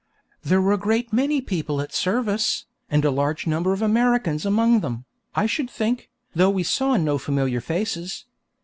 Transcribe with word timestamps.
"]There 0.41 0.59
were 0.59 0.73
a 0.73 0.79
great 0.79 1.13
many 1.13 1.41
people 1.41 1.79
at 1.79 1.93
service, 1.93 2.65
and 2.89 3.05
a 3.05 3.11
large 3.11 3.45
number 3.45 3.71
of 3.71 3.83
Americans 3.83 4.47
among 4.47 4.79
them, 4.79 5.05
I 5.35 5.45
should 5.45 5.69
think, 5.69 6.09
though 6.33 6.49
we 6.49 6.63
saw 6.63 6.97
no 6.97 7.19
familiar 7.19 7.61
faces. 7.61 8.25